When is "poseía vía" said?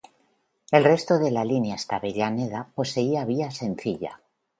2.73-3.51